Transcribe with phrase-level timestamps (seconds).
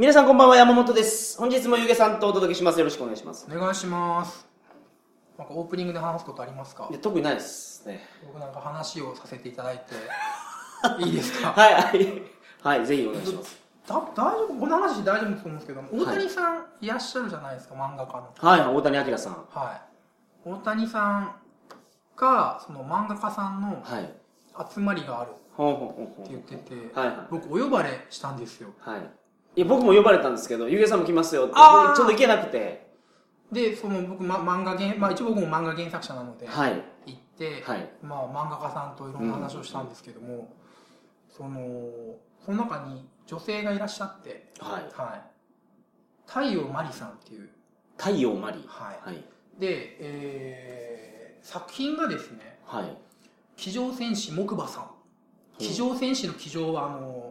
[0.00, 1.36] 皆さんこんばんは山本です。
[1.36, 2.78] 本日もゆげさんとお届けします。
[2.78, 3.46] よろしくお願いします。
[3.54, 4.48] お願いします。
[5.36, 6.88] なんかオープニングで話すことありますか？
[6.90, 8.00] いや特にないですね。
[8.26, 9.84] 僕なんか話をさせていただい
[10.96, 11.04] て。
[11.04, 11.52] いいですか？
[11.52, 12.22] はいはい。
[12.62, 13.60] はいぜひお願いします。
[13.86, 14.54] だ大丈夫？
[14.58, 18.28] この話大丈夫だと思うんですけどい大谷さんいらっしゃるじゃないですか漫画家の。
[18.38, 19.44] はい大谷明さん。
[19.50, 19.72] は
[20.46, 20.48] い。
[20.48, 21.34] 大谷さん
[22.16, 24.10] がその漫画家さんのはい。
[24.74, 25.34] 集まりがあるっ
[26.24, 27.16] て言っててはいはい。
[27.30, 28.70] 僕お呼ばれしたんですよ。
[28.80, 29.00] はい
[29.56, 32.88] いや僕も呼ばれたんですけどゆげさんも来ますよってちょうど行けなくて。
[33.50, 36.82] でその僕、ま、漫画原まあ一応僕も漫画原作者なのではい。
[37.06, 37.90] 行って、はい。
[38.00, 40.54] まあ、漫画家さんといろんな話をしたんですけども、
[41.28, 44.82] そのその中に女性がいらっしゃって、はい。
[44.94, 45.22] はい、
[46.26, 47.50] 太陽マリさんっていう、
[47.96, 49.08] 太陽マリはい。
[49.08, 49.24] はい。
[49.58, 51.10] で、えー
[51.42, 52.96] 作品がですねはい
[53.56, 54.90] 「騎乗戦士木馬さん」
[55.58, 57.29] 騎乗戦士の騎乗はあの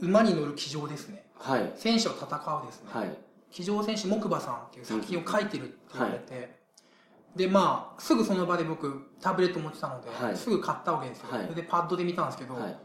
[0.00, 1.24] 馬に乗る騎乗ですね。
[1.38, 1.72] はい。
[1.76, 3.16] 戦士を戦うですね、はい。
[3.50, 6.58] 騎乗戦士木馬さんっていう作品を書いてるって言われて、
[7.36, 10.36] でまあすぐその場で僕タブレット持ってたので、はい。
[10.36, 11.54] すぐ買ったわけですよ、はい。
[11.54, 12.76] でパッドで見たんですけど、はい。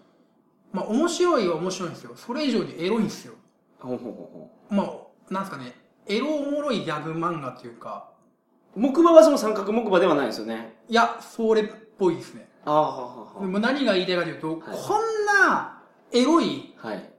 [0.71, 2.15] まあ面白いは面白いんですよ。
[2.15, 3.33] それ以上にエロいんですよ。
[3.79, 5.75] ほうほうほまあなんですかね。
[6.05, 8.09] エロおもろいギャグ漫画っていうか
[8.75, 10.79] 木馬はその三角木馬ではないですよね。
[10.89, 11.65] いやそれっ
[11.97, 12.49] ぽいですね。
[12.65, 14.59] ああはあはあは何が言いたいかというと、はい。
[14.59, 16.72] こんなエロい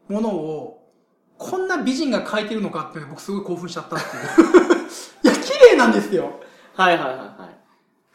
[0.08, 0.92] ものを
[1.38, 4.84] こんな美人が描いてるのかって僕すごい興奮しちゃったっていう。
[5.24, 6.40] いや綺麗なんですよ。
[6.74, 7.48] はいはいはいは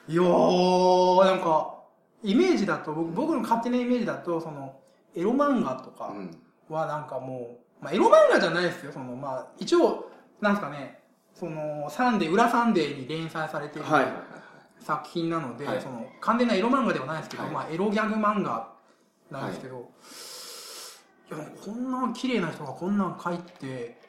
[0.08, 0.12] い。
[0.12, 1.76] いやーなんか
[2.24, 4.76] イメージだと僕僕の勝手なイメージだとその
[5.16, 6.38] エロ漫画とかうん。
[6.70, 8.92] はなんかもう、まあ、エロ漫画じゃないですよ。
[8.92, 11.02] そのまあ一応なんですかね
[11.34, 13.86] そのサンデー裏サンデーに連載されてる
[14.80, 15.82] 作品なので、はい。
[15.82, 17.52] その完全なエロ漫画ではないですけど、はい。
[17.52, 18.74] まあ、エロギャグ漫画
[19.32, 19.82] なんですけど、い、
[21.30, 24.00] やこんな綺麗な人がこんなん書いて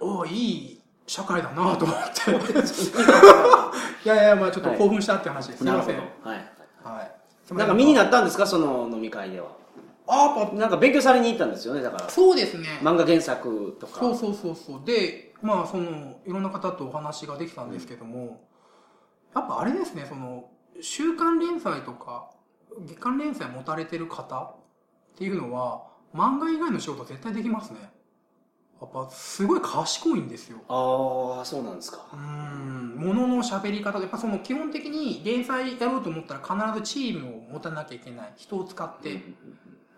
[0.00, 2.30] おおいい社会だなと思って。
[4.04, 5.96] いやいやまあちょっと興奮したって話です、すいません。
[5.96, 6.38] なるほどはい。
[6.82, 7.10] はい
[7.54, 8.46] なんか身になったんですか？
[8.46, 9.48] その飲み会では。
[10.06, 12.04] あやっなんか勉強されに行ったんですよねだから。
[12.04, 12.66] ぱそうですね。
[12.82, 14.00] 漫画原作とか。
[14.00, 14.80] そうそうそうそう。
[14.84, 18.40] でまあそのいろんな方とお話ができたんですけども、
[19.34, 20.48] やっぱあれですねその
[20.80, 22.30] 週刊連載とか
[22.80, 24.56] 月刊連載持たれてる方っ
[25.16, 25.82] ていうのは
[26.14, 27.80] 漫画以外の仕事絶対できますね。
[28.80, 30.58] やっぱすごい賢いんですよ。
[30.68, 32.06] ああそうなんですか。
[32.12, 32.96] うーん。
[32.96, 38.32] ものの喋り方でやっぱその基本的に連載やろうと思ったら必ずチームを持たなきゃいけない。
[38.36, 39.22] 人を使って、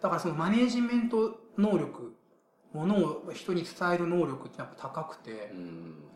[0.01, 2.15] だからそのマネージメント能力
[2.73, 5.53] ものを人に伝える能力ってやっぱ高くて。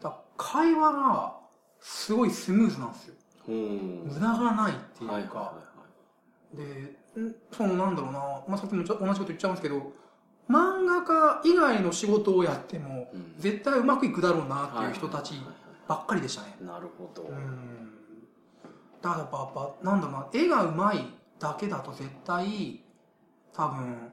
[0.01, 1.37] だ会話が
[1.81, 3.15] すごいスムーズなんですよ。
[3.49, 3.53] う。
[3.53, 5.53] ん無駄がないっていうか、はいはいは
[6.55, 6.97] でん
[7.53, 9.93] そのなんだろうな、まあ、さっきもちょ同じこと言っちゃうんですけど
[10.49, 15.35] 漫画家以外の仕事をやっても絶対うまくいくだろうなっていう人たち
[15.87, 16.57] ばっかりでしたね。
[16.61, 17.23] なるほど。
[17.23, 17.91] うん。
[19.03, 20.29] だからやっぱなんだろうな。
[20.33, 21.05] 絵がうまい
[21.39, 22.81] だけだと絶対
[23.53, 24.13] 多分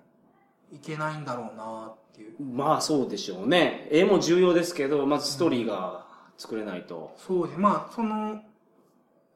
[0.72, 2.44] いけないんだろうなっていう。
[2.44, 3.88] まあそうでしょうね。
[3.92, 6.06] 絵も重要ですけどまずストーリーが
[6.38, 7.16] 作れないと。
[7.18, 8.42] そうですまあその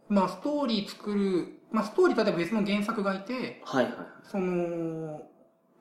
[0.10, 3.94] まあストーリー作るまあストーリー例えば別の原作がいてはいはい。
[4.24, 5.22] その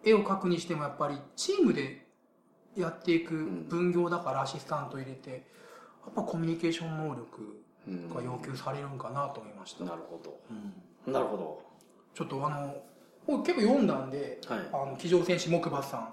[0.04, 2.06] 絵を描くにしてもやっぱりチームで
[2.76, 3.34] やっていく
[3.68, 5.36] 分業だからアシスタント入れてや
[6.10, 10.38] っぱコミュニケーション能力うんが要求されるんかなと思いました、なるほど。
[11.06, 11.12] うん。
[11.12, 11.62] なるほど。
[12.14, 12.76] ちょっとあの
[13.26, 14.58] 僕結構読んだんではい。
[14.72, 16.08] あの騎乗戦士木馬さん。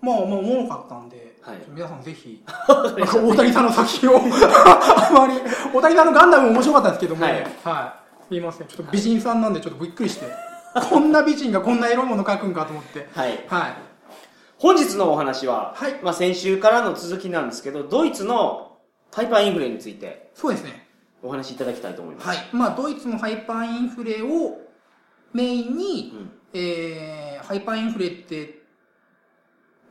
[0.00, 1.58] まあまあおもろかったんで、はい。
[1.68, 5.34] 皆さんぜひ 大谷さんの作品を あまり
[5.74, 7.34] 大谷さんのガンダムも面白かったんですけどもはい。
[7.64, 8.66] はい、すいません。
[8.66, 10.26] ちょっと美人さんなんでちょっとびっくりして。
[10.90, 13.08] こんな美人がこんなエロいもの描くんかと思って。
[13.14, 13.44] はい。
[13.48, 13.74] はい。
[14.58, 15.98] 本日のお話は、はい。
[16.02, 18.78] まあ、先週からの続きなんですけどドイツの
[19.12, 20.88] ハイパーインフレについてそうですね。
[21.22, 22.48] お話しいただきたいと思います、はい。
[22.52, 24.60] まあドイツのハイパーインフレを
[25.32, 26.30] メインに、うん。
[26.52, 28.57] えーハイパーインフレって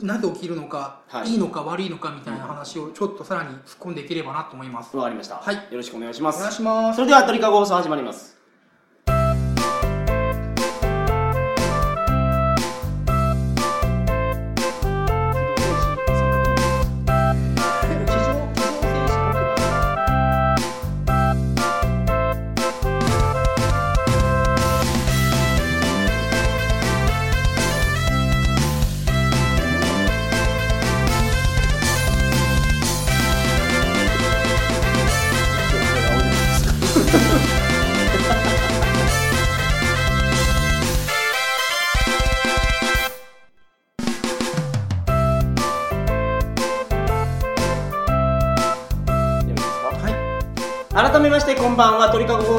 [0.01, 1.29] なぜ起きるのか、はい。
[1.31, 4.95] い、いのか悪いのかみたいな話をちょっとさらに突っ込んでいければなと思います。
[4.95, 5.55] わかりました、はい。
[5.55, 6.37] よろしくお願いします。
[6.37, 6.95] お願いします。
[6.97, 8.36] それでは鳥かご放送始まります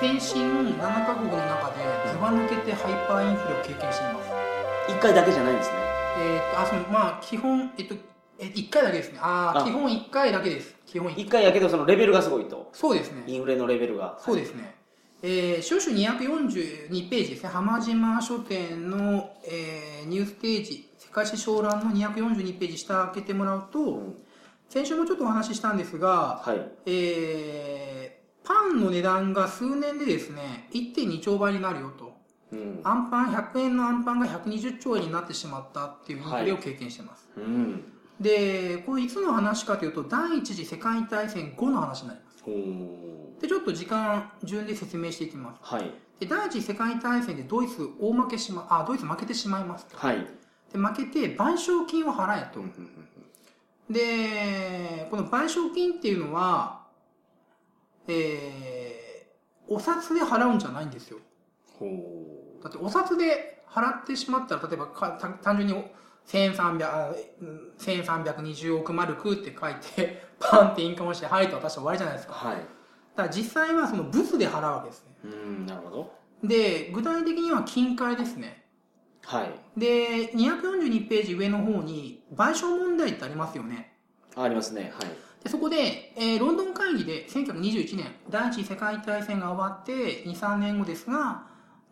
[0.00, 4.30] 先進7カ国の中でずば抜けてハイパーインフレを経験しています。
[4.92, 5.76] 1回だけじゃないんですね。
[6.20, 7.96] えーっとあそのまあ基本えっと
[8.38, 9.18] え1回だけですね。
[9.20, 9.64] あああ。
[9.64, 10.76] 基本1回だけです。
[10.86, 12.70] 基本1 1回やけどそのレベルがすごいと。
[12.72, 13.24] そうですね。
[13.26, 14.18] インフレのレベルが。
[14.24, 14.76] そうですね。
[15.22, 17.48] えー、書種242ページですね。
[17.48, 24.14] 浜島書店の、えーニューステージ、世界史小覧の242ページ下開けてもらうと、ん。
[24.68, 26.68] 先週もちょっとお話ししたんですが、はい。
[26.86, 32.16] えーパンの値段が数年でですね、1.2兆倍になるよと。
[32.50, 32.80] うん。
[32.82, 37.28] アンパン、100円のアンパンが120兆円になってしまったっていうインフレを経験してます。
[37.36, 42.44] うんで、これいつの話かというと、第一次世界大戦後の話になります。
[43.40, 45.58] で、ちょっと時間順で説明していきます。
[45.62, 45.90] はい。
[46.20, 49.86] で第一次世界大戦でドイツ大負けしまあドイツ負けてしまいます。
[49.92, 50.26] はい。
[50.72, 52.60] で負けて賠償金を払えと。
[53.88, 56.86] でこの賠償金っていうのは
[58.08, 61.18] えー、お札で払うんじゃないんですよ。
[61.78, 61.86] ほ
[62.62, 64.86] だってお札で払ってしまったら例えば
[65.42, 65.84] 単純に
[66.28, 72.40] 1300あうん1320億マルクって書いて パンって印鑑をしてはいと渡して終わりじゃないですか。
[72.44, 72.56] うはい。
[72.56, 75.14] だから実際はそのブスで払うわけですね。
[75.24, 76.18] うんなるほど。
[76.44, 78.68] で具体的には金塊ですね。
[79.28, 79.78] はい。
[79.78, 83.94] で、242ページ上の方に、賠償問題ってありますよね。
[84.34, 84.90] あありますね。
[84.98, 85.08] はい。
[85.44, 91.46] でそこで、えーロンドン会議で1921年、第一次世界大戦が終わって2、3年後ですが、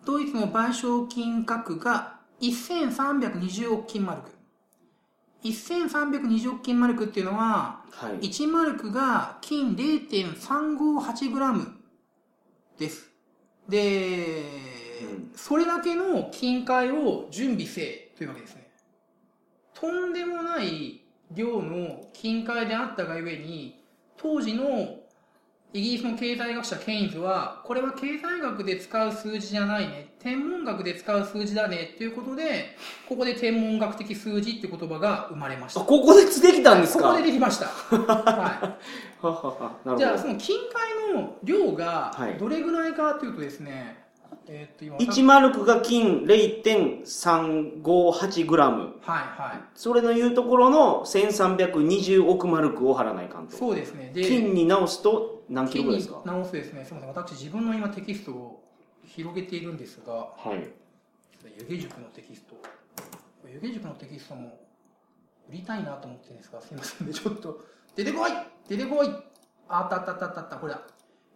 [0.07, 4.31] ドイツの賠償金額が1320億金マルク。
[5.45, 11.73] 1320億金マルクっていうのは、はい1マルクが金 0.358g
[12.79, 13.11] です。
[13.69, 14.45] で、
[15.03, 18.71] うんそれだけの金塊を準備せえというわけですね。
[19.75, 23.83] とんでもない量の金塊であったがゆえに、
[24.17, 25.01] 当時の
[25.77, 30.09] イギリスの経済学者ケインズは、これは経済学で使う数字じゃないね。
[30.19, 31.95] 天文学で使う数字だね。
[31.99, 32.77] ということで、
[33.07, 35.81] ここで天文学的数字って言葉が生まれました。
[35.83, 37.05] あここでできたんですか？
[37.05, 37.67] ここでできました。
[37.67, 38.77] は。
[39.21, 40.57] はははいなるほどじゃあ、その金
[41.13, 44.06] 塊の量がはいどれぐらいかというとですね、
[44.49, 53.49] えーっと今、1マルクが金 0.358g はいはそれのいうところの1320億マルクを払わないかんい。
[53.49, 53.57] と。
[53.57, 54.13] そうですね。
[54.15, 56.23] で、金に直すと何キロ金にぐらいですか？
[56.25, 58.63] 直すとですね、すみません、私自分の今テキストを
[59.05, 60.69] 広げているんですが、はい。
[61.59, 62.55] 湯気塾のテキスト。
[63.53, 64.59] 湯気塾のテキストも
[65.49, 67.07] 売りたいなと思ってるんですが、すみません。
[67.07, 67.61] ね、ちょっと、
[67.95, 68.31] 出てこい！
[68.69, 69.09] 出てこい！
[69.69, 70.81] あったあったあったあったあった、これだ。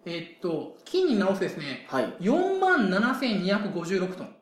[0.05, 2.05] えーっと、金に直すとですね、はい。
[2.21, 4.35] 4万7256トン。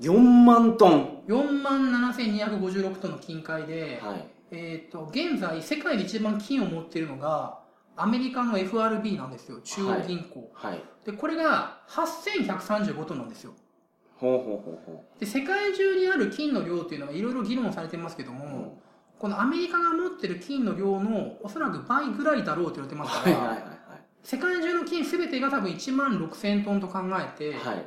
[0.00, 1.22] 4万トン。
[1.28, 4.28] 4万7256トンの金塊で、はい。
[4.50, 7.60] えーっと、現在世界で一番金を持っているのが、
[7.96, 10.50] アメリカの FRB なんですよ、中央銀行。
[10.54, 10.82] はい。
[11.04, 13.52] で、これが8135トンなんですよ。
[14.16, 18.70] ほうほうほうほで、世界中にある金の量っていうのはいろいろ議論されてますけども、うん。
[19.18, 23.67] このアメリカが持ってる金の量のおそらく倍ぐらいだろうって言われてうますから、はいはいはい
[24.22, 27.86] 世界中の金全てが多分1万6000トンと考えて、はいはい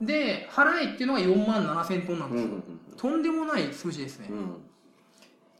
[0.00, 2.48] で、払えっていうのが4万7000トンなんですよ。
[2.48, 4.26] うんうんとんでもない数字ですね。
[4.30, 4.56] うんうん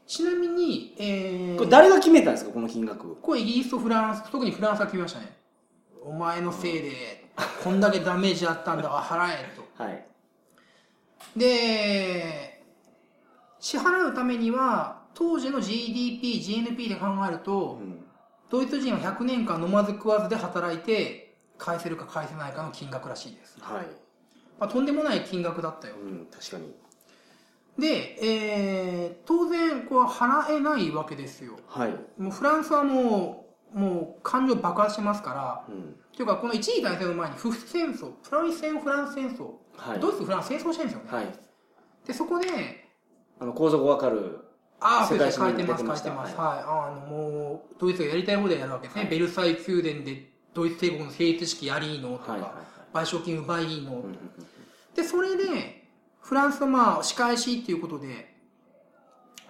[0.05, 3.15] ちなみに、えー、これ誰が決めたんですかこの金額？
[3.15, 5.37] これイギリスとフランス、特にフランスが決めましたね。
[6.03, 7.25] お前のせいで、
[7.63, 9.83] こんだけダメージあったんだから 払えと。
[9.83, 10.05] はい
[11.37, 12.61] で、
[13.59, 18.05] 支払うためには、当時の GDP、GNP で考えると、うん
[18.53, 23.57] ドイツ人は100年間飲まず食わずで働いて、返せるか返せないかの金額らしいです。
[23.59, 23.87] はい
[24.59, 25.95] まあ、とんでもない金額だったよ。
[25.99, 26.71] うん確かに
[27.79, 31.57] で、えー、当然、これは払えないわけですよ。
[31.65, 41.11] はいもうフランスはもう、もう感情爆発してますから、うんというか、この一次大戦の前に、フフ戦争、フランス戦、フランス戦争、はいドイツとフランス戦争してるんですよね。
[41.11, 41.39] はい
[42.05, 42.45] で、そこで、
[43.39, 44.42] あの構造がわかる
[44.83, 46.35] ああ、そう世ですね、書いてます、書いてます。
[46.35, 46.59] ははい。
[46.59, 49.01] あの、もう、ドイツがやりたい放題やるわけですね。
[49.03, 52.51] はいベルサイユ宮殿で、ドイツ帝国の成立式やりいのとか、はいはい
[52.93, 54.03] 賠償金奪いいの、
[54.95, 55.87] で、それで、
[56.21, 58.35] フランスのまあ、仕返しっていうことで、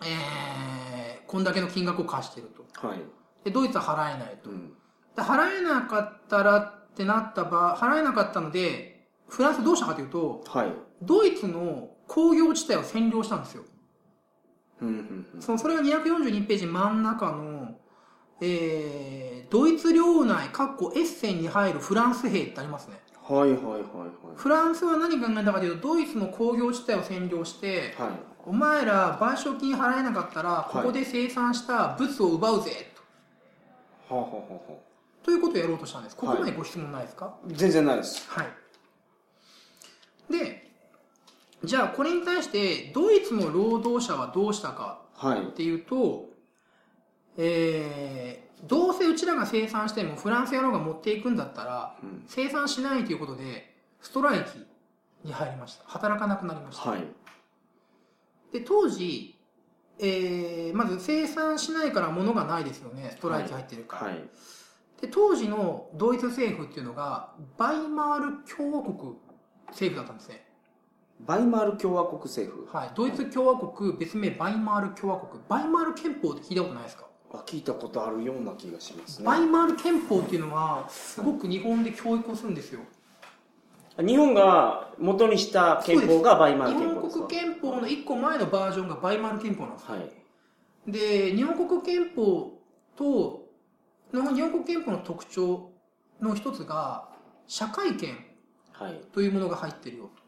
[0.02, 2.88] えー、こんだけの金額を貸してると。
[2.88, 3.00] はい
[3.44, 4.50] で、ドイツは払えないと。
[4.50, 4.74] うん
[5.16, 13.64] で払えなかったらってなった場合、払えなかったので、フランスどうしたかというと、はいドイツの工業地帯を占領したんですよ。
[15.40, 17.78] そのそれが242ページ真ん中の、
[18.42, 23.00] えー、ドイツ領内、かっこエッセンに入るフランス兵ってありますね。
[23.24, 23.84] はいはいはいはい
[24.36, 28.10] フランスは何考えたかというと、ドイツの工業地帯を占領して、はい
[28.46, 32.92] お前ら賠償金払えなかったら、いここで生産した物を奪うぜ、
[34.10, 34.14] と。
[34.16, 36.16] はあはあはあはあということをやろうとしたんです。
[36.18, 37.34] ここまはいでご質問ないですか？
[37.48, 38.48] 全然ないですはい。
[40.30, 40.63] で、
[41.64, 46.30] じゃあこれに対して、ドイツの労働者はどうしたかはいっていうと、
[47.38, 54.66] えー、どうせうちらが生産してもフランス野郎が持っていくんだったら、うん生産しないということで、ストライキ
[55.28, 55.86] に入りました。
[55.88, 56.90] 働かなくなりました。
[56.90, 57.04] はい
[58.52, 59.36] で、当時、
[60.00, 63.14] えー、まず生産しないから物がないですよね。
[63.18, 64.08] ストライキ入ってるから。
[64.08, 64.30] はい
[65.02, 69.16] で、当時のドイツ政府っていうのが、バイマール共和国
[69.68, 70.46] 政府だったんですね。
[71.26, 72.92] バイマール共和国政府はい。
[72.96, 75.42] ドイツ共和国、別名バイマール共和国。
[75.48, 77.06] バイマール憲法って聞いたことないですか？
[77.34, 82.82] あ聞いたことあるような気がしますねバイマール憲法っていうのは、すごく日本で教育をするんですよ。
[83.98, 89.92] 日本が元にした憲法がバイマール憲法ですか日本国憲法の1個前のバージョンがバイマール憲法なんです。
[89.92, 90.10] はい
[90.86, 92.60] で、日本国憲法
[92.98, 93.46] と、
[94.12, 95.72] の日本国憲法の特徴
[96.20, 97.08] の一つが、
[97.48, 98.18] 社会権
[98.74, 100.23] はいというものが入ってるよと。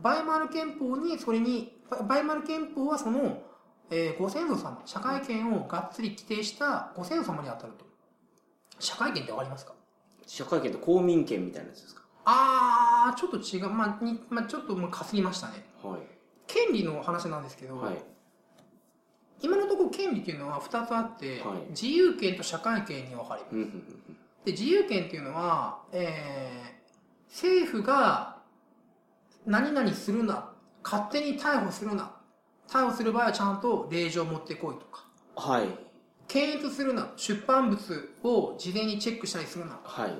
[0.00, 3.42] バイマール憲法に、それに、ババイマール憲法はその、
[3.90, 7.86] えーご先祖様、社会権をがっつり規定したご先祖様に当たると。
[8.78, 9.72] 社会権ってわかりますか？
[10.26, 12.02] 社会権って公民権みたいなやつですか？
[12.24, 13.70] あー、ちょっと違う。
[13.70, 15.64] まあ、にまあ、ちょっともうかすぎましたね。
[15.82, 16.00] はい
[16.48, 17.96] 権利の話なんですけど、はい
[19.42, 23.46] 今のところ権利っていうのは2つあって、はい自由権と社会権に分かれる。
[23.52, 23.72] うんうんう
[24.12, 28.35] んで、自由権っていうのは、えー、政府が
[29.46, 30.50] 何々するな、
[30.82, 32.12] 勝手に逮捕するな、
[32.68, 35.68] 逮捕する場合はちゃんと令状を持ってこいとか、はい。
[36.28, 40.12] 検閲するな、出版物を事前にチェックしたりするな、はい。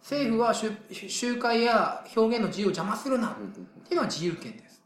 [0.00, 3.34] 政府は集集会や表現の自由を邪魔するな、っ
[3.84, 4.82] ていうのは自由権です。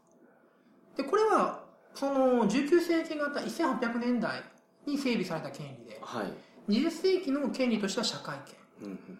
[0.95, 1.61] で、これは、
[1.93, 4.41] その19世紀型1800年代
[4.85, 6.33] に整備された権利で、はい。
[6.71, 8.55] 20世紀の権利としては社会権。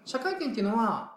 [0.05, 1.13] 社会権っていうのは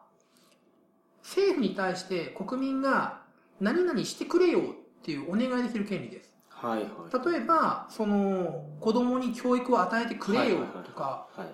[1.22, 3.23] 政府に対して国民が
[3.60, 4.62] 何々してくれよっ
[5.04, 6.34] ていうお願いできる権利です。
[6.48, 7.32] はいはい。
[7.32, 11.46] 例えばその子供に教育を与えてくれよとかはい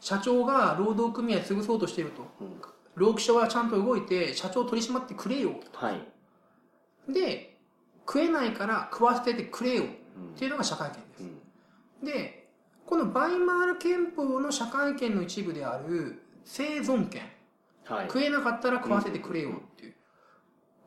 [0.00, 2.22] 社長が労働組合潰そうとしていると。
[2.40, 2.60] うん。
[2.96, 7.12] 労基署はちゃんと動いて社長を取り締まってくれよはい。
[7.12, 7.56] で
[8.06, 9.86] 食えないから食わせてくれよっ
[10.16, 11.22] うんていうのが社会権です。
[11.22, 12.06] うん。
[12.06, 12.48] で
[12.84, 17.22] このバイマール憲法の社会権の一部である生存権。
[17.84, 18.06] はい。
[18.06, 19.94] 食えなかったら食わせてくれよっていう。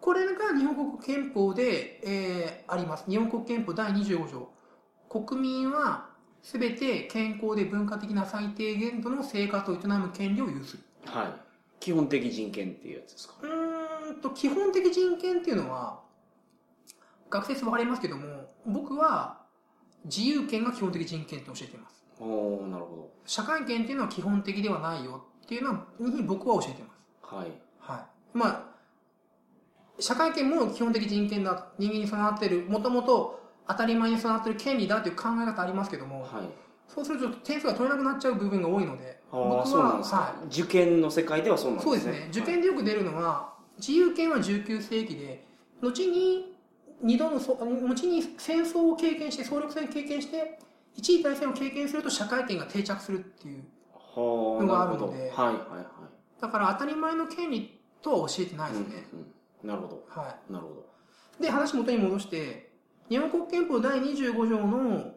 [0.06, 3.06] これが日本国憲法で、えーあります。
[3.10, 4.50] 日本国憲法第25条。
[5.10, 6.10] 国民は
[6.44, 10.84] 全て健康で文化的な最低限度の生活を営む権利を有する。
[11.08, 11.28] はい
[11.80, 13.34] 基本的人権っていうやつですか？
[13.42, 16.02] うーんと、基本的人権っていうのは、
[17.32, 19.42] 学生数分かりますけども、僕は
[20.06, 22.06] 自由権が基本的人権って教えています。
[22.20, 27.02] おおなるほ社会権っていうのは基本的ではないよっていうのに僕は教えています。
[27.32, 28.38] どはいはい。
[28.38, 28.75] まあ、
[30.00, 31.68] 社会権も基本的人権だ。
[31.78, 41.74] 人間に備わっている、もともと当たり前に備わっている権利だという考え方ありますけども、はいそうすると点数が取れなくなっちゃう部分が多いので、ああそうなんですか、は受験の世界ではそうい。
[41.76, 42.30] なんそうですすでねね。
[42.32, 45.46] 受験でよく出るのは、自由権は19世紀で、
[45.82, 46.56] 後に
[47.02, 47.66] 二度のそ、後
[48.08, 50.60] に戦争を経験して、総力戦を経験して、
[50.96, 53.64] 一次大戦を経験すると社会権が定着するっていう。
[54.16, 55.86] はあのがあるのではいはいはい
[56.42, 59.08] だから当たり前の権利とは教えてないですね。
[59.14, 59.35] うんうん
[59.66, 60.54] なるほどはい。
[60.54, 60.86] なるほど
[61.40, 62.72] で、話元に戻して、
[63.10, 65.14] 日本国憲法第25条の、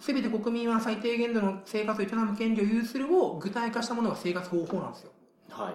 [0.00, 5.12] すべて国民は最低限度の生活を営む権利を有するを具体化したものが生活方法なんですよ。
[5.50, 5.74] はい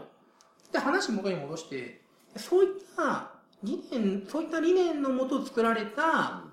[0.72, 2.02] で、話元に戻して、
[2.38, 3.32] そういった
[3.64, 6.44] 理念、そういった理念のもと作られた、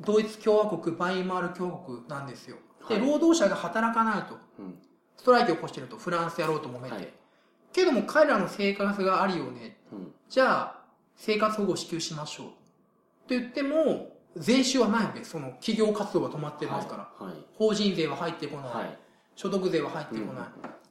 [0.00, 2.56] ドイツ共和国、バイマール共和国なんですよ。
[2.88, 4.78] で、はい労働者が働かないと、うん
[5.16, 6.94] ストライキを起こしてると、フランスやろうと揉めて。
[6.94, 7.19] はい
[7.72, 9.78] けども彼らの生活があるよね。
[9.92, 10.80] うんじゃあ、
[11.16, 12.46] 生活保護を支給しましょう。
[12.46, 12.54] と
[13.30, 15.32] 言っても、税収はないわけです。
[15.32, 17.26] その企業活動が止まってますから。
[17.26, 18.72] はい法人税は入ってこない。
[18.72, 18.98] はい
[19.34, 20.44] 所得税は入ってこない。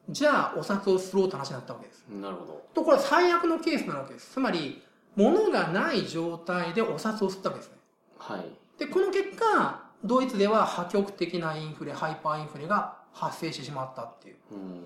[0.10, 2.04] じゃあ、お札をすろうって話になったわけです。
[2.10, 4.32] なるほどと、これは最悪のケースなわけです。
[4.34, 4.84] つまり、
[5.16, 7.78] 物がない状態でお札を吸ったわけですね。
[8.18, 8.46] はい
[8.78, 14.36] で、この結果、ドイツでは破局的なインフレ、ハイパーインフレが発生してしまったっていう。
[14.52, 14.86] うん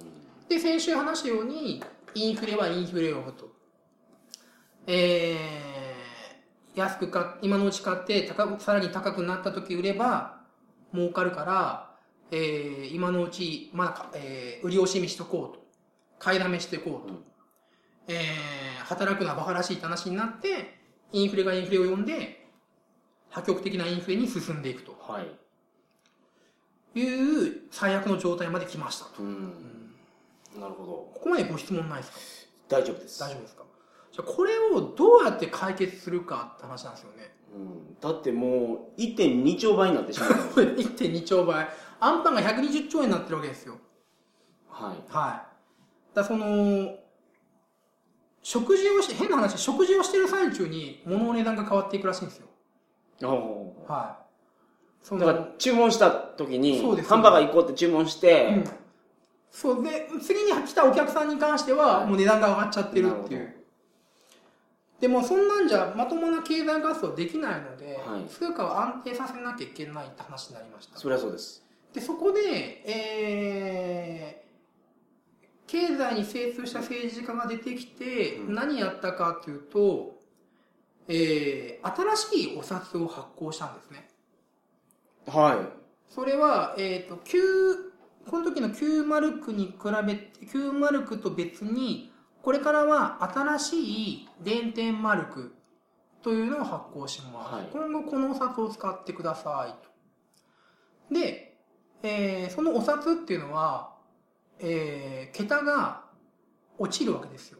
[0.54, 1.84] で、先週話したように、
[2.14, 3.52] インフレはインフレをと。
[4.86, 10.42] えー、安くか、今のうち買って高く、さらに高くなった時売れば、
[10.94, 11.90] 儲かるから、
[12.32, 15.64] えー今のうち、まだか、えー売り惜しみしとこうと。
[16.20, 17.14] 買いだめしていこうと。
[17.14, 17.24] うん
[18.08, 20.78] えー働くのは馬鹿らしいって話になって、
[21.14, 22.48] インフレがインフレを呼んで、
[23.30, 27.00] 破局的なインフレに進んでいくとはい。
[27.00, 29.24] いう最悪の状態まで来ましたと。
[29.24, 29.83] うん。
[30.60, 30.92] なるほど。
[31.14, 32.78] ここまでご質問ないですか？
[32.78, 33.20] 大丈夫です。
[33.20, 33.64] 大丈夫ですか？
[34.12, 37.36] じゃあこれをどうやって解決するかって話なんですよね。
[37.56, 38.00] うん。
[38.00, 40.32] だってもう、1.2兆倍になってしまう。
[40.54, 41.68] これ1.2兆倍。
[42.00, 43.78] アンパンが120兆円になってるわけですよ。
[44.70, 45.12] はい。
[45.12, 45.46] は
[46.12, 46.16] い。
[46.16, 46.96] だその、
[48.42, 52.48] 食事をし、変な話、食事をしてる最中に物の値段が変わっていくらしいんですよ。
[53.24, 55.06] おはい。
[55.06, 58.64] そだから注文した時にそうですハンバーガー行こうって注文して、うん。
[59.54, 63.56] そうで、次に来たお客さんに関しては、はいもう値段が上がっちゃってるっていう。
[65.00, 70.98] でも、そんなんじゃまともな経済活動できないので、はい通貨を安定させなきゃいけないって話になりました。
[70.98, 72.42] そりゃそうですで、そこで、
[72.86, 80.20] えー、経済に精通した政治家が出てきて、うん何やったかというと、
[81.08, 84.08] えー、新しいお札を発行したんですね。
[85.28, 85.70] は
[86.10, 87.93] それは、えっ、と、9、
[88.30, 89.74] この時の9マルクに比
[90.06, 92.12] べて、9マルクと別に、
[92.42, 93.76] これからは新し
[94.12, 95.56] い電点マルク
[96.22, 97.54] というのを発行します。
[97.56, 101.14] はい今後このお札を使ってくださいと。
[101.14, 101.58] で、
[102.02, 103.94] えーそのお札っていうのは、
[104.60, 106.04] えー桁が
[106.78, 107.60] 落ちるわけですよ。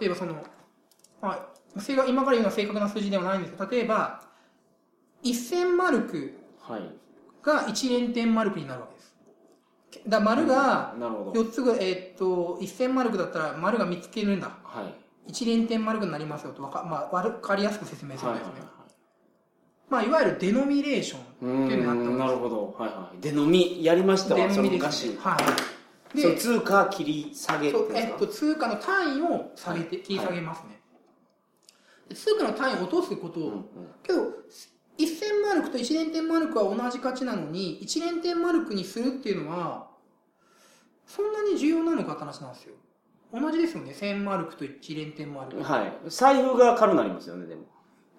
[0.00, 0.34] 例えばその、
[1.20, 4.22] まあ、正確今から言うのは正確な数字ではないんですけど、例えば、
[5.24, 6.34] 1000マルク
[7.42, 9.01] が一連点マルクになるわけです。
[10.06, 14.50] だ丸がなるほど4つぐえーっと、1000マルクだったら丸が見つけるんだ。
[14.64, 18.52] はい一連点マルクになりますよとわか、まあ、わかりやすく説明するんですね。
[18.54, 18.82] はいはいは
[19.88, 25.16] まあ、いわゆるデノミレーションっていうのになったいうんなるほどはいはいデノミやりましたデわそノミです、ね。
[25.20, 25.36] は
[26.14, 26.16] い。
[26.16, 30.80] で、通貨切り下げえっと、通貨の単位を下げて、はい切り下げますね。
[32.08, 33.64] で通貨の単位を落とすことを、うんうん
[34.02, 34.22] けど、
[34.98, 39.88] 1000マルクと1連点マルクは同じ価値なのに、1連点マルクにするっていうのは、
[41.06, 42.74] そんなに重要なのかって話なんですよ。
[43.32, 43.92] 同じですよね。
[43.92, 45.62] 1000マルクと1連点マルク。
[45.62, 47.62] はい財布が軽くなりますよねでも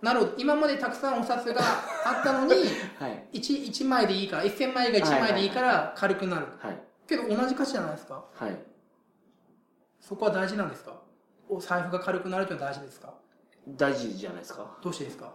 [0.02, 0.34] なるほど。
[0.38, 1.62] 今までたくさんお札が
[2.06, 2.54] あったのに、
[3.00, 6.48] はい1、1枚でいいから、1000枚が1枚でいいから軽くなる。
[6.60, 8.26] はいけど同じ価値じゃないですか。
[8.34, 8.58] はい
[10.00, 11.02] そこは大事なんですか
[11.48, 13.14] お財布が軽くなるというのは大事ですか
[13.68, 15.34] 大事じゃないですかどうしてですか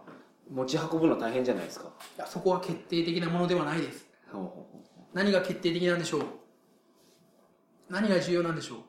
[0.51, 1.87] 持ち運ぶの大変じゃないですか。
[2.17, 4.05] いや、そこは決定的なものではないです。
[5.13, 6.21] 何が決定的なんでしょう？
[7.89, 8.79] 何が重要なんでしょう？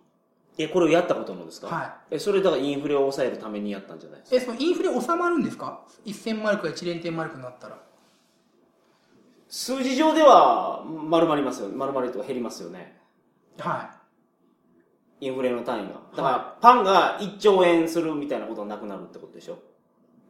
[0.58, 1.66] えこれをやったことのですか？
[1.68, 4.36] はえそれだからインフレを抑えるためにやったんじゃないですか？
[4.36, 7.78] え、そのインフレ収まるんですか ?1000 マルクが1連点マルクになったら。
[9.48, 11.68] 数字上では丸まりますよ。
[11.70, 13.00] 丸まりとか減りますよね。
[13.58, 13.96] は
[15.20, 16.00] インフレの単位が。
[16.16, 19.54] だからパンが1兆円するみたいなことはなくなるってことでしょ？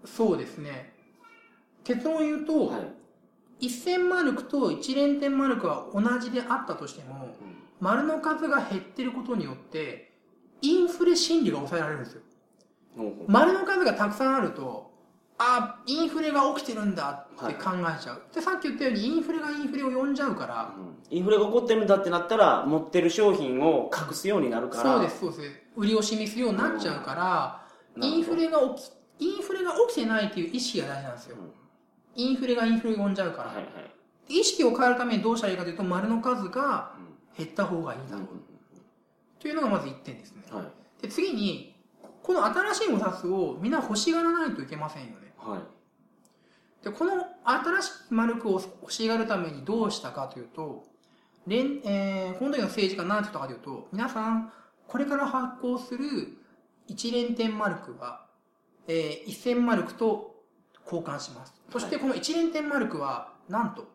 [0.05, 0.09] い。
[0.09, 0.95] そうですね。
[1.85, 2.79] 結論を言うと、は
[3.61, 7.57] い、1000マルクと1連点マルクは同じであったとしても、うん。
[7.81, 10.13] 丸の数が減ってることによって、
[10.63, 12.23] インフレ心理が抑えられるんですよ。
[13.27, 14.91] 丸の数がたくさんあると、
[15.39, 18.23] あ、インフレが起きてるんだって考えちゃう。
[18.35, 21.17] で、さっき言ったようにインフレがインフレを呼んじゃうから、うん。
[21.17, 24.95] インフレが起こってるんだってなったら持ってる商品を隠すようになるから。
[24.95, 25.61] そうです、そうです。
[25.77, 27.67] 売り惜しみするようになっちゃうから、
[27.97, 28.05] うん。
[28.05, 28.83] インフレが起
[29.19, 31.37] き、インフレが起きてないっていう意識が大事なんですよ。
[31.39, 31.60] うん
[32.17, 33.49] インフレがインフレを呼んじゃうから。
[33.49, 33.91] はいはい
[34.31, 36.93] で意識を変えるためにどうしたらいいかというと、丸の数が
[37.37, 38.27] 減った方がいいだろう。
[39.41, 40.45] というのがまず1点ですね。
[40.51, 40.65] はい
[41.03, 41.75] で、次に、
[42.23, 45.33] この新しいお札をみんな欲しがらないといけませんよね。
[45.37, 50.85] はいで、この新しいマルクを欲しがるためにどうしたかというと、
[51.47, 54.53] 連えー、この時の政治家何て言ったかというと、皆さん、
[54.87, 56.39] これから発行する
[56.87, 58.27] 一連点マルクは、
[58.87, 60.30] えー、1000マルクと
[60.91, 61.55] 交換します。
[61.71, 63.89] そしてこの一連点マルクは、なんと、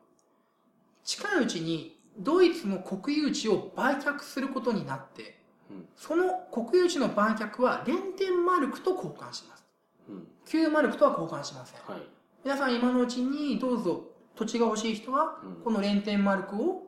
[1.03, 5.85] 近いうちにドイツの国有地を売却することになって、うん。
[5.95, 9.65] その国有地の売却は連点マルクと交換します。
[10.09, 10.27] うん。
[10.45, 11.79] 旧マルクとは交換しません。
[11.85, 12.01] はい。
[12.43, 14.03] 皆さん今のうちにどうぞ
[14.35, 15.55] 土地が欲しい人はうん。
[15.63, 16.87] この連点マルクを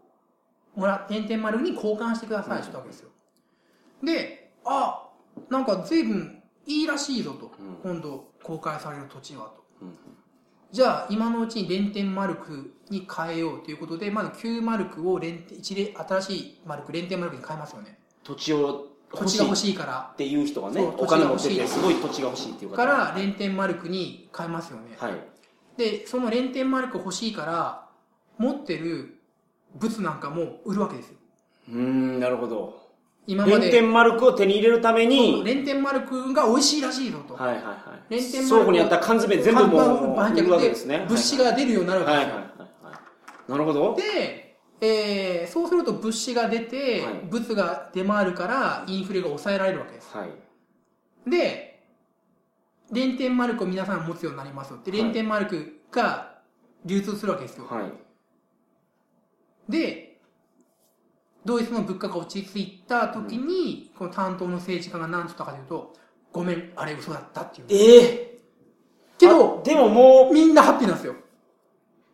[0.75, 3.09] もら連点マルクに交換してくださいって言ったわけですよ。
[4.03, 5.09] であ
[5.49, 7.93] なんか随分いいらしいぞと、うん。
[7.93, 9.61] 今度公開される土地はと。
[9.61, 9.66] うん
[10.71, 17.97] じゃあ今のうちに連点マルクに変えようということでまず旧マルクを連一連新しいマルク連点マルクに変えますよね。
[18.23, 25.13] 土地を土地が欲欲しいからていう人がねお金持しいてすごい土地が欲しいっていう方から連点マルクに変えますよねはい。
[25.77, 27.87] で、その連点マルク欲しいから、
[28.37, 29.21] 持ってる
[29.75, 31.17] 物なんかも売るわけですよ。
[31.69, 32.86] うーん、なるほど。
[33.27, 37.33] 今まで、マルクを手に入れるために、レンテンマルクが美味しいらしいぞと。
[37.33, 37.71] はいはいは
[38.09, 38.13] い。
[38.13, 41.05] 連天マルク倉庫にあった缶詰全部もう売売るわけですね。
[41.09, 42.35] 物資が出るようになるわけはいですよ。
[42.35, 42.99] はいはいは
[43.47, 43.51] い。
[43.51, 43.95] なるほど。
[43.95, 50.15] で、えーそうすると物資が出て、はい物が出回るからインフレが抑えられるわけです。
[50.15, 51.29] はい。
[51.29, 51.83] で、
[52.93, 56.37] 連天マルクを皆さん持つようになりますよって、はい連天マルクが
[56.85, 57.65] 流通するわけですよ。
[57.65, 57.91] はい。
[59.69, 60.06] で、
[61.47, 65.93] ドイツの物価が落ち着いた時に、この担当の政治家が何と言ったかというと、
[66.33, 67.67] ごめん、あれ嘘だったっていう。
[67.69, 68.39] ええ
[69.17, 71.15] けど、あでももみんなハッピーなんですよ。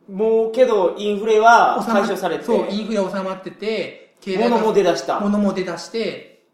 [0.08, 5.20] う、もうけどインフレは解消されて、そう、インフレ収まってて、経済物も活出だした。
[5.20, 6.46] 物も出だして、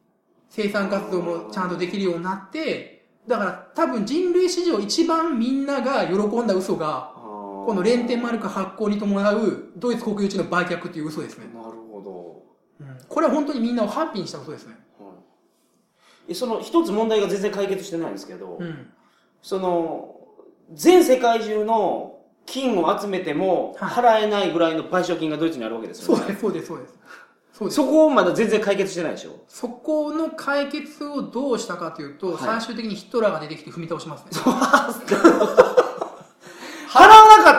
[0.50, 11.46] 生産活動もちゃんとできるようになって、だから多分人類史上一番みんなが喜んだ嘘が、ここのレンテンマルク発行に伴うドイツ国有地の売却っていう嘘ですね。
[11.54, 11.89] なるほ
[13.08, 14.76] これは本当にみんなをハッピーにした嘘ですね。
[16.34, 18.92] その一つ問題が全然解決してないんですけど、うん。
[19.42, 20.16] その、
[20.74, 26.36] 全世界中の金を集めてもはい払えないぐらいの賠償金がドイツにあるわけですよね。
[26.40, 26.96] そうです、そうです、
[27.56, 27.76] そうです。
[27.76, 29.44] そこをまだ全然解決してないでしょ？
[29.48, 34.32] そこの解決をどうしたかというと、はい最終的にヒトラーが出てきて踏み倒しますね。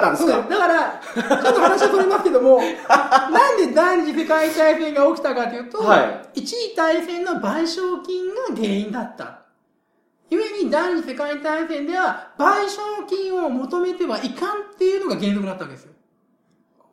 [0.00, 0.42] ったんですか。
[0.48, 1.00] だから、
[1.42, 2.58] ちょっと話はそれますけども、
[2.88, 9.40] なんで第二次世界大戦が起きたかというと、は一次大戦の賠償金が原因だった。
[10.30, 15.92] ゆえに第二次世界大戦では賠償金を求めてはいかんっていうのが原則になったわけですよ。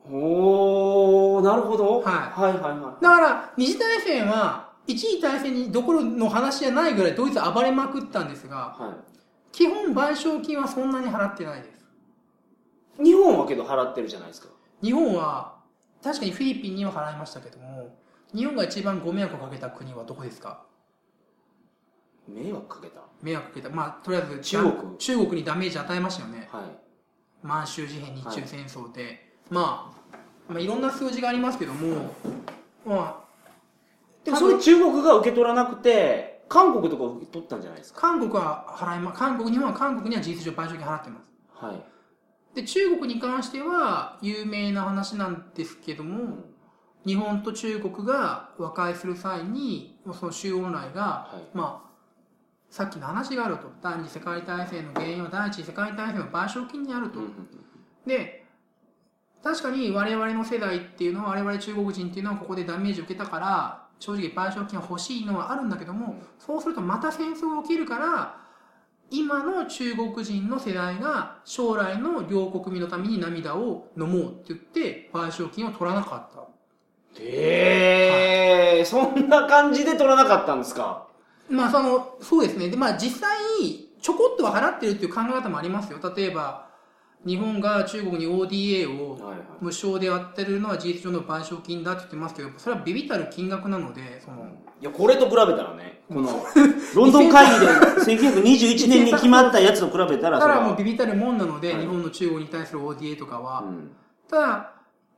[0.10, 2.02] おー、なるほど。
[2.02, 8.84] はいはいはいはだから、二次大戦は、一次大戦にどころの話じゃないぐらいドイツ暴れまくったんですが、い。
[8.84, 8.93] は
[9.52, 11.77] 基本賠償金はそんなに払ってないです。
[13.00, 13.04] い。
[13.04, 14.50] 日本はけど払ってるじゃないですか。
[14.82, 15.58] 日本は、
[16.04, 17.98] 確かにフィリピンには払いましたけども、
[18.34, 20.64] 日本が一番ご迷惑をかけた国はどこですか？
[22.28, 23.02] 迷惑かけた？
[23.22, 23.70] 迷惑かけた。
[23.70, 26.50] まあ、とりあえず中国中国にダメージ与えましたよね。
[26.52, 26.64] はい。
[27.42, 29.34] 満州事変、日中戦争で。
[29.50, 30.18] まあ、
[30.52, 32.14] まあ、いろんな数字がありますけども、
[32.86, 33.28] まあ、
[34.24, 38.02] でもそれ中国が受け取らなくて、韓国とか受け取ったんじゃないですか？
[38.02, 41.30] 韓国は払いま、韓国、日本は韓国には事実上賠償金払ってます。
[41.66, 41.84] はい。
[42.58, 46.46] で、中国に関しては有名な話なんですけども、うん
[47.06, 51.58] 日本と中国が和解する際に、その周恩来が、はい。
[51.58, 51.89] まあ、
[52.70, 53.72] さっきの話があると。
[53.82, 57.22] 第二次世界大戦の原因は第一次世界大戦の賠償金にあると。
[58.06, 58.46] で、
[59.41, 68.47] 確かに我々の世代っていうのは、我々中国人っていうのはここでダメージを受けたから、正直賠償金欲しいのはあるんだけども、そうするとまた戦争が起きるから、
[69.10, 76.48] 今の中国人の世代が将来の両国民のために涙を飲もうって言って賠償金を取らなかった。
[77.20, 81.08] えー、そんな感じで取らなかったんですか？
[81.50, 82.70] まあその、そうですね。
[82.70, 83.30] で、まあ実際、
[84.02, 86.00] ちょこっとは払ってるっていう考え方もありますよ。
[86.15, 86.67] 例えば、
[87.26, 89.17] 日本が中国に ODA を。
[89.60, 94.46] 無償でやってるのは事実上の賠償金だって言ってますけど、それはビビたる金額なので、その、
[94.80, 96.30] いや、これと比べたらね、この、
[96.96, 103.62] ロンドン会議で1921年に決まったやつと比べたら、だからもうそビビたるもんなので、はい日本の中国に対する ODA とかは。
[103.62, 103.91] うん
[104.30, 104.74] ただ、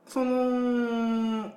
[0.06, 1.52] その、ま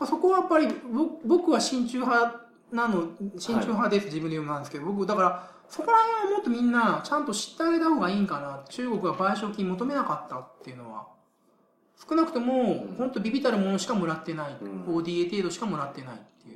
[0.00, 8.64] あそこはやっぱり僕僕は親中派なの、親中派です、自分で言うのなんですけど、僕、だから、そこら辺はもっとみんなちゃんと知ってあげた方がいいんかな。
[8.68, 11.06] 中国は賠償金求めなかったっていうのは。
[12.08, 14.56] 少なくともうん、本当ビビたるものしかもらってない。
[14.60, 16.55] うん ODA 程度しかもらってないってい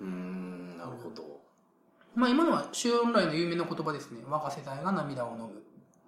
[0.00, 1.40] うーん、なるほど。
[2.14, 4.20] まあ今のは周恩来の有名な言葉ですね。
[4.28, 5.44] 我が世代が涙を飲む。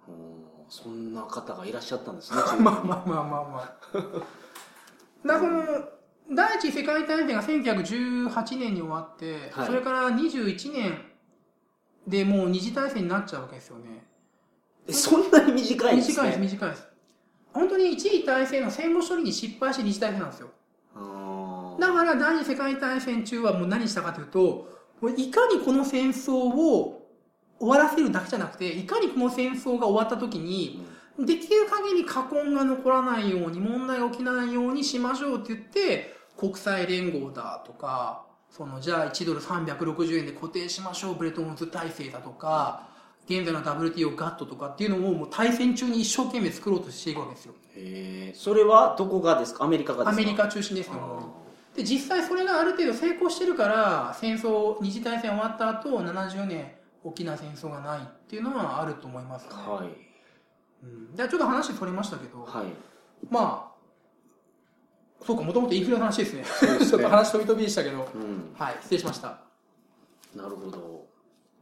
[0.07, 5.27] うんそんな方がいらっしゃったんですね、 まあまあまあまあまあ。
[5.27, 5.89] だから
[6.31, 11.11] 第一次世界大戦が1918年に終わって、はいそれから21年
[12.07, 14.07] でもう二次大戦になっちゃうわけですよね。
[14.87, 16.45] えそんなに短いんです短いです、ね。
[16.45, 16.87] 短いです。
[17.53, 20.49] 本当に一次大戦の戦後処理に失敗して二次大戦なんですよ。
[20.95, 21.40] あー
[21.81, 24.69] だから第二次世界大戦中はもう何したかというと、
[25.01, 27.09] もういかにこの戦争を
[27.59, 30.85] 終わらせるだけじゃなくて、いかにこの戦争が終わった時に、
[31.19, 42.87] できる限り禍根が残らないように、問題が起きないようにしましょうって言って、国際連合だとか、その、じゃあ1ドル360円で固定しましょう、ブレトンズ体制だとか、
[43.25, 47.53] 現在の WTO ガットとかっていうのをもう対戦中に一生懸命作ろうとしていくわけですよ。
[47.75, 48.37] へー。
[48.37, 49.63] それはどこがですか？
[49.63, 50.11] アメリカがですか？
[50.11, 51.40] アメリカ中心ですね、もう
[51.75, 56.71] で、実際それがある程度成功してるから、戦争、二次大戦終わった後、70年、
[57.03, 59.49] 大きな戦争がないっていうのはあると思いますね。
[59.53, 60.11] はい。
[60.83, 62.65] うん、でちょっと話それましたけど、はい。
[63.29, 66.41] まあ、そうかもともとインフレの話ですね。
[66.41, 66.85] ね。
[66.85, 68.09] ちょっと話飛び飛びでしたけど。
[68.13, 68.53] うん。
[68.57, 69.39] はい失礼しました。
[70.35, 71.05] なるほど。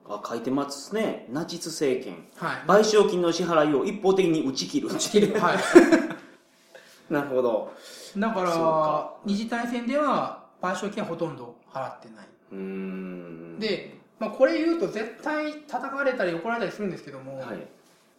[0.07, 1.27] あ書いてますね。
[1.29, 2.27] ナチス政権。
[2.37, 2.57] はい。
[2.65, 4.87] 賠償金の支払いを一方的に打ち切る。
[4.87, 5.39] 打ち切る。
[5.39, 5.57] はい
[7.09, 7.73] なるほど。
[8.17, 8.51] だかそうか。
[8.53, 12.27] ら二次大戦では賠償金はほとんど払ってない。
[12.51, 13.59] うーん。
[13.59, 17.67] で、まあ、これ言うと絶対叩かれたり怒られたりするんですけども、はい。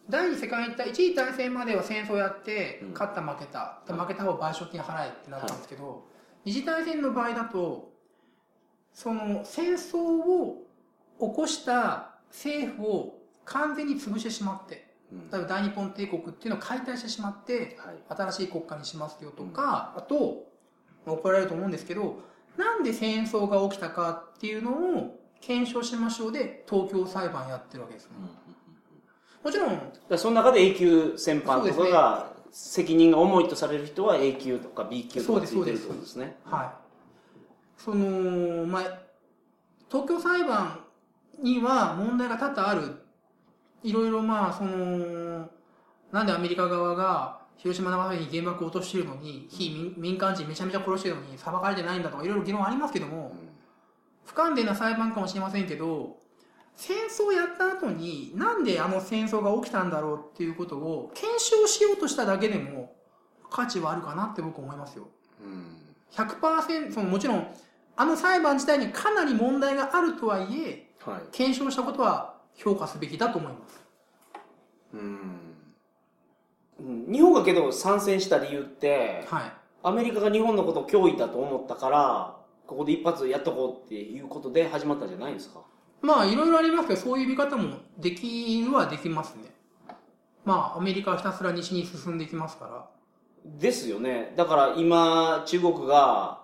[0.09, 2.91] 第二次世界大一次大戦までは戦争やってうん。
[2.93, 6.03] 勝った負けた、で負けた方賠償金払えってなったんですけど、
[6.43, 7.91] 二次大戦の場合だと
[8.93, 10.63] その戦争を
[11.19, 14.90] 起こした政府を完全に潰してしまってうん
[15.31, 17.95] 例えば大日本帝国っていうのを解体してしまってはい。
[18.09, 20.47] 新しい国家にしますよとか、あと
[21.05, 22.21] まあ怒られると思うんですけど
[22.57, 28.11] なんで戦争が起きたかっていうのを検証しましょうで東京裁判やってるわけですね、
[29.43, 36.37] もちろんその中で A 級戦犯とかが責任が重いとされる人は A 級とか B 級とかついてるってことですね。
[36.45, 36.69] はい。
[37.77, 38.99] その、まあ、
[39.89, 40.81] 東京裁判
[41.41, 43.03] には問題が多々ある。
[43.83, 45.49] いろいろまあ、その、
[46.11, 53.35] なんでアメリカ側が広島長崎に原爆を落としているのに、非民民間人めちゃめちゃ殺してるのに裁かれてないんだとかいろいろ議論ありますけども、
[54.25, 56.17] 不完全な裁判かもしれませんけど、
[56.75, 62.95] 戦争をやった後になんであの戦争が起きたんだろうっていうことを検証しようとしただけでも
[63.49, 65.07] 価値はあるかなって僕思いますよ。
[65.43, 65.77] うん。
[66.11, 67.47] 100%そのもちろん
[67.95, 71.21] あの裁判自体にかなり問題があるとはいえはい。
[71.31, 73.83] 検証したことは評価すべきだと思います。
[74.93, 75.57] うん。
[77.11, 79.51] 日本がけど参戦した理由ってはい。
[79.83, 82.37] アメリカが日本のことを脅威だと思ったから
[82.67, 85.61] ここで一発やっとこうっていうことで始まったんじゃないんですか？
[86.01, 89.43] まあいろいろありますけどそういう見方もできるはできますね。
[90.45, 92.87] まあアメリカはひたすら西に進んでいきますから。
[93.45, 94.33] ですよね。
[94.35, 96.43] だから今中国が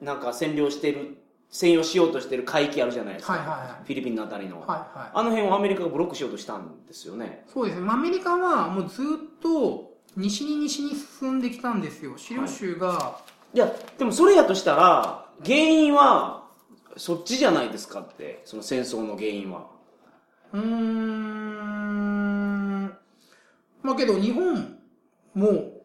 [0.00, 1.17] なんか占領してる
[1.50, 3.84] 占領しようとしてる海域あるじゃないですか、はいはいはい。
[3.84, 5.10] フィリピンのあたりの、はいはい。
[5.14, 7.44] あの辺をアメリカがブロックしようとしたんですよね。
[7.52, 7.84] そうですね。
[7.84, 9.06] まあアメリカはもうずっ
[9.40, 13.20] と西に西に進んできたんですよ資料州が、
[13.54, 16.48] いやでもそれやとしたら原因は
[16.96, 19.66] そっちじゃないですかってその戦争の原因は。
[20.52, 21.78] うーん。
[23.82, 24.76] まあけど日本
[25.34, 25.78] も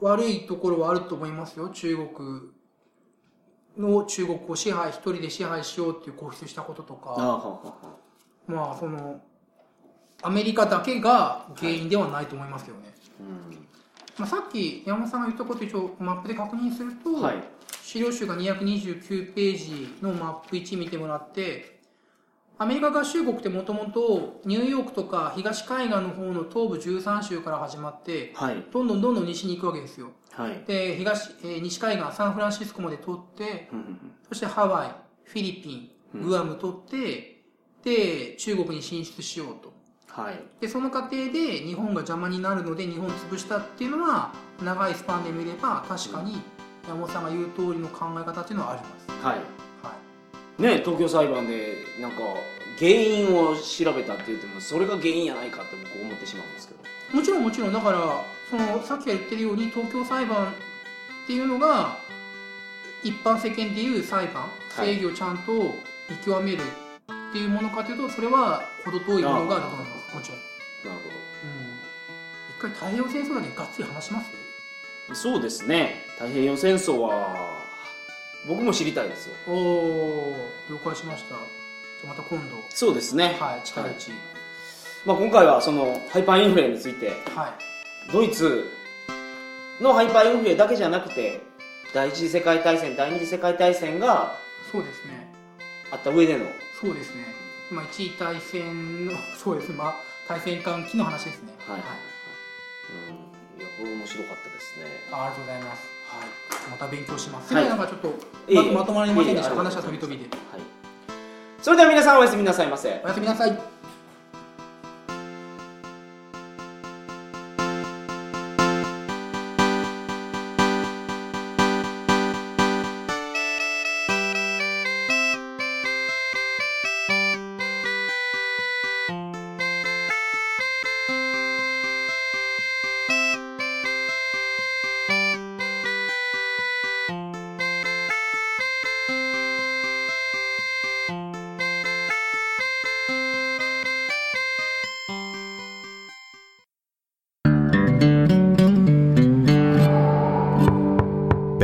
[0.00, 2.08] 悪いところはあると思いますよ中国
[3.78, 7.14] の中国を支配一人で支配しようっていう固執したこととか。
[8.46, 9.20] まあその
[10.22, 12.92] アメリカだけが原因ではないと思いますよね、
[14.18, 17.36] まあ、さっき山本さんが言ったこと一応マップで確認すると、はい。
[17.82, 21.78] 資料集が229ページのマップ1見てもらって
[22.58, 28.64] アメリカ合衆国ってもともとニューヨークとか東海岸の方の東部13州から始まってはい。
[28.72, 30.08] どんどんどんどん西に行くわけですよ
[30.38, 30.62] はい。
[30.66, 33.68] で東、えー西海岸サンフランシスコまで通って
[34.28, 37.42] そしてハワイフィリピングアム取って
[37.82, 39.72] で中国に進出しようと。
[40.08, 40.40] はい。
[40.60, 46.40] でその過程で日本が邪魔になるので日本を潰したっていうのは長いスパンで見れば確かに
[46.86, 48.88] 山本さんが言う通りの考え方っていうのはありま
[49.20, 49.24] す。
[49.24, 49.36] はい。
[49.82, 49.94] は
[50.58, 50.62] い。
[50.62, 52.18] ね東京裁判でなんか
[52.78, 57.16] 原因を調べたって言ってもそれが原因やないかって僕思ってしまうんですけど。
[57.18, 57.72] もちろんもちろん。
[57.72, 57.98] だから
[58.50, 60.52] そのさっきから言ってるように東京裁判
[61.24, 61.98] っていうのが
[63.02, 64.86] 一般世間でいう裁判はい。
[64.86, 65.74] 正義をちゃんと
[66.08, 70.14] 見極めるっていうものかというとそれは程遠いものがあると思います。
[70.14, 71.50] もちろん、なるうん、
[72.56, 74.38] 一回太平洋戦争だけがっつり話しますよ。
[75.08, 76.04] ほどそうですね。
[76.14, 77.58] 太平洋戦争は
[78.46, 79.34] 僕も知りたいですよ。
[79.46, 80.36] おお
[80.70, 81.30] 了解しました。
[81.30, 81.38] じゃ
[82.04, 82.56] あまた今度。
[82.70, 83.60] そうですね、はい。
[83.64, 84.12] 近いうち。
[85.04, 87.67] まあ、今回はそのハイパーインフレについてはい
[88.12, 88.64] ドイツ
[89.80, 91.42] のハイパーインフレだけじゃなくて
[91.92, 94.34] 第一次世界大戦第二次世界大戦が
[94.70, 95.26] そうですね。
[95.90, 96.44] あった上での。
[96.78, 97.24] そうですね。
[97.70, 99.76] まあ一位大戦の そうですね。
[99.76, 99.94] まあ
[100.28, 101.54] 大戦間期の話ですね。
[101.66, 104.84] はい、うん、いやこれ面白かったですね。
[105.10, 105.88] あありがとうございます。
[106.08, 106.70] はい。
[106.70, 107.54] また勉強します。
[107.54, 107.68] はい。
[107.68, 108.14] なんかちょっと
[108.52, 109.54] ままとまりませんでした。
[109.54, 110.24] 話は飛び飛びで。
[110.24, 110.60] はい。
[111.62, 113.00] それでは皆さんおやすみなさいませ。
[113.04, 113.77] おやすみなさい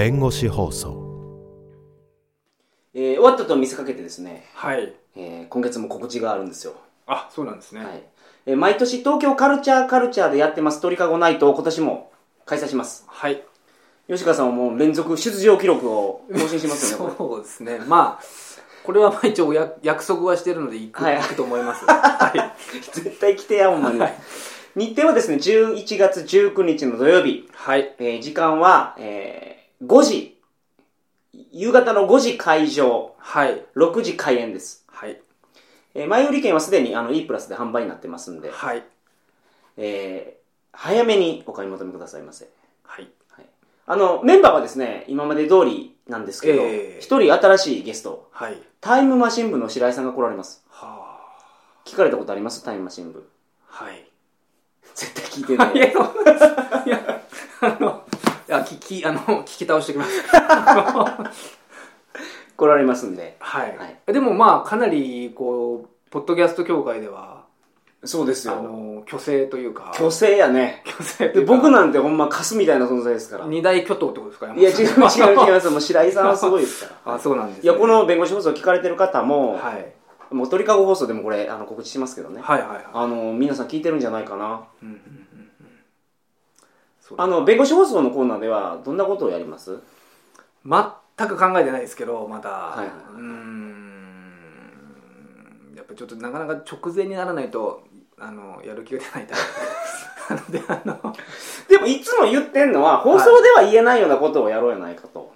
[0.05, 1.03] 弁護士放送
[2.93, 4.93] えー終わったと見せかけてですね、はい。
[5.17, 6.75] えー今月も告知があるんですよ。
[7.07, 7.83] あ、そうなんですね。
[7.83, 8.03] はい。
[8.45, 12.13] えー毎年東京カルチャーカルチャーでやってます鳥かごナイトを今年も
[12.45, 13.05] 開催します。
[13.09, 13.43] はい。
[14.07, 17.79] 吉川さんはもう連続出場記録を更新しますよね、こそうですね。
[17.89, 18.25] まあ、
[18.85, 21.83] これはまあ一応や約束はしてるので行く,、はい行くと思います。
[21.89, 22.37] はい。
[22.37, 22.81] れ。
[22.83, 23.99] 絶対来てや、ほんまに。
[23.99, 24.15] はい
[24.77, 27.49] 日程はですね、11月19日の土曜日。
[27.55, 27.95] はい。
[27.99, 30.41] えー時間は、えー5時。
[31.53, 33.15] 夕方の5時会場。
[33.19, 33.65] はい。
[33.77, 34.85] 6時開演です。
[34.89, 35.21] はい。
[35.95, 38.85] えー前売り券はすでにあの E プラスで販売になってますんで、はい。
[39.77, 40.45] えー
[40.77, 42.49] 早めにお買い求めくださいませ。
[42.83, 43.09] はい。
[43.87, 48.59] あの、メンバーはですね、今まで通りなんですけど、ええ一、人新しいゲスト、はい。
[48.81, 50.65] タイムマシン部の白井さんが来られます。
[50.71, 51.21] は
[51.85, 52.65] 聞かれたことあります？
[52.65, 53.29] タイムマシン部。
[53.71, 53.85] あ。
[53.85, 54.05] はい。
[54.95, 55.79] 絶対聞いてないい。
[55.81, 57.23] や、いや、
[57.61, 58.05] あの、
[58.55, 60.23] いや、聞 き、あの、聞き倒しておきます。
[62.57, 63.37] 来られますんで。
[63.41, 63.77] はい。
[63.77, 67.43] はいでもまあ、かなり、こう、ポッドキャスト協会では、
[68.05, 70.83] そうですあの、虚勢というか、虚勢やね。
[70.85, 73.47] で虚勢というか、僕なんてほんまカスみたいな存在ですから。
[73.47, 75.71] い二大巨頭ってことですかや、違う違う違います。
[75.71, 77.15] もう白井さんはすごいですから。
[77.15, 77.63] あ、そうなんです、ね。
[77.65, 79.93] いや、こ、の弁護士放送聞かれてる方も、はい。
[80.35, 82.41] もう鳥かご放送でもこれ、あの、告知しますけどね。
[82.43, 82.85] はいはいはい。
[82.93, 84.65] あの、皆さん聞いてるんじゃないかな。
[84.83, 85.01] うん
[87.17, 89.79] あの、弁護士放送のコーナーでは、どんなことをやります？
[90.65, 94.25] 全く考えてないですけどまだ、いはいうーん。
[95.77, 97.87] やっぱちょっとなかなか直前にならないと
[98.19, 99.39] あのやる気が出ないタイ
[100.47, 100.53] プ。
[100.59, 101.13] であの。
[101.69, 105.33] でも、いつも言ってんのは、放送では言えないようなことをやろうやないかと。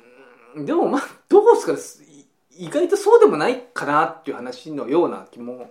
[0.57, 2.05] でもまあどうですか？
[2.11, 5.63] い意外とそうでもないかなっていう話のような気もはい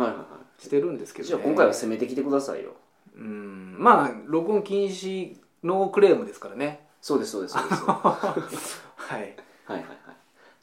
[0.00, 0.14] はいは
[0.58, 0.62] い。
[0.62, 2.72] してるんですけど、ね、じゃあ今回は攻めてきてくださいよ。
[3.16, 7.84] うんまあ録音禁止ノークレームですからねそうです、そうです、そうです。
[7.84, 7.94] は
[8.96, 9.24] はいい
[9.64, 9.86] はいはい。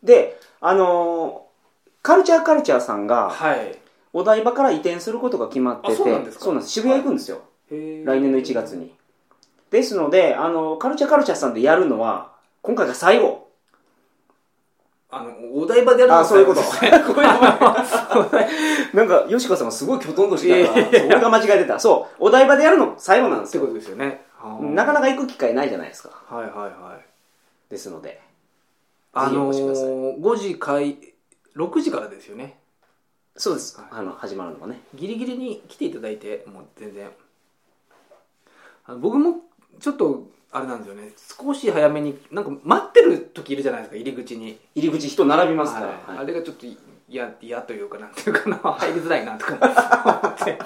[0.04, 1.54] で、あのー
[2.02, 3.80] カルチャーカルチャーさんが、はい
[4.12, 6.40] お台場から移転することが決まってて、あそうなんです。
[6.70, 7.42] 渋谷行くんですよ。
[7.72, 8.94] へー来年の1月に。
[9.72, 13.43] ですので、あの、カルチャーカルチャーさんでやるのは、今回が最後。
[15.16, 16.62] あのお台場でやるのがあそういうこと
[18.98, 21.80] なんか、吉川さんがすごいきょとんとしてたから、俺が間違えてた。
[21.80, 23.76] そう、お台場でやるの最後なんですよってこ。
[23.76, 24.26] とですよね
[24.62, 26.10] なかなか行く機会ないじゃないですか。
[26.28, 27.06] はいはいはい
[27.70, 28.22] ですので。
[29.14, 30.98] あのー、5時開
[31.56, 32.58] 6時からですよね
[33.36, 33.78] そうです。
[33.78, 34.82] はいあの、始まるのがね。
[34.96, 37.10] ギリギリに来ていただいてもう全然
[39.00, 39.42] 僕も
[39.80, 41.12] ちょっとあれなんですよね。
[41.42, 45.88] 少し早めになんか待ってる時いるじゃないですか入り口に、入り口人並びますから。
[45.88, 45.96] はい。
[46.10, 46.18] はい。
[46.20, 46.68] あれがちょっと
[47.10, 49.54] 嫌嫌というかなんていうかな 入りづらいなとか
[50.24, 50.60] 思って。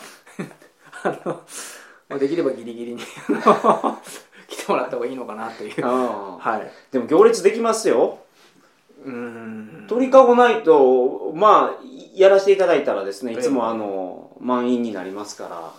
[1.03, 1.41] あの、
[2.09, 3.01] まあ、できればギリギリに
[4.47, 5.81] 来てもらった方がいいのかなという。
[5.81, 6.71] はい。
[6.91, 8.19] でも行列できますよ。
[9.05, 9.85] うーん。
[9.87, 15.71] 鳥かごないと、まあ、やらせていただいたらですね、いつえもえあの、満員になりますから。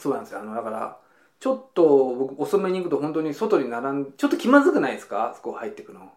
[0.00, 0.40] そうなんですよ。
[0.40, 1.03] あのだから
[1.44, 5.34] ちょっと僕遅めに行くと本当に外に並んちょっと気まずくないですか？
[5.36, 6.10] そこ入ってくの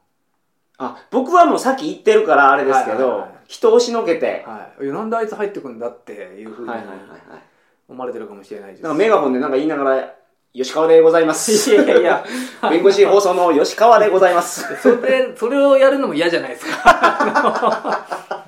[0.78, 7.20] あ、僕はもう先行ってるからあれですけどはいはいはい、人を押しのけて、はいいやなんであいつ入ってくんだっていうふうにはいはいはいはい。
[7.90, 10.14] 思われてるかもしれないですなんかメガホンでなんか言いながら、
[10.54, 11.72] 吉川でございます。
[11.72, 12.24] いやいやいや
[12.72, 14.64] 弁護士放送の吉川でございます。
[14.82, 18.06] それそれをやるのも嫌じゃないですか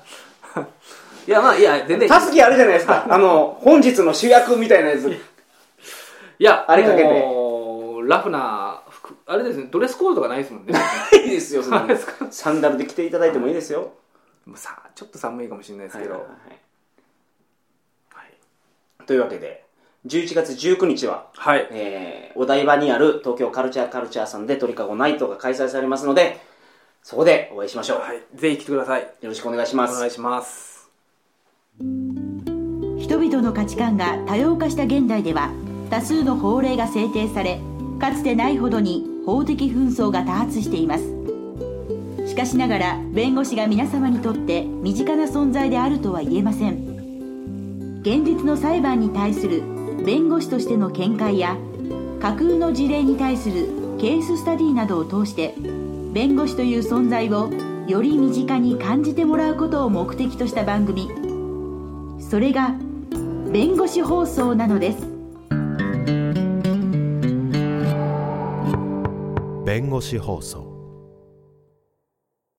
[1.28, 3.06] いやまあいや全然たすきあるじゃないですか。
[3.08, 5.14] あの、本日の主役みたいなやつ。
[6.40, 7.40] いやあれかけて。
[8.10, 10.74] ラフな服あれですねドレスコードとかないですもんね。
[11.24, 11.96] いいですよ、そんな
[12.30, 13.92] サンダルで来ていただいてもいいですよ。
[14.46, 16.48] もうさちょっと寒いかもしれないですけど、はいはいはい
[18.14, 18.22] は
[19.02, 19.06] い。
[19.06, 19.64] というわけで、
[20.06, 21.68] 11月19日は、はい。
[21.70, 26.40] えー、お台場にある東京カルチャーカルチャーさんで鳥かごナイトが開催されますので、
[27.02, 27.98] そこでお会いしましょう。
[28.00, 29.02] はい、ぜひ来てください。
[29.02, 29.94] よろしくお願いします。
[29.94, 30.90] お願いします。
[31.78, 35.50] 人々の価値観が多様化した現代では
[35.90, 37.60] 多数の法令が制定され
[37.98, 41.04] かつてないほどに法的紛争が多発しています。
[42.26, 48.00] しかしながら弁護士が皆様にとって身近な存在であるとは言えません。
[48.02, 49.62] 現実の裁判に対する
[50.06, 51.56] 弁護士としての見解や
[52.20, 53.66] 架空の事例に対する
[54.00, 55.54] ケーススタディなどを通して
[56.12, 57.50] 弁護士という存在を
[57.86, 61.10] より身近に感じてもらうことを目的とした番組。
[62.20, 62.76] それが
[63.52, 65.09] 弁護士放送なのです。
[69.70, 70.69] 弁護士放送。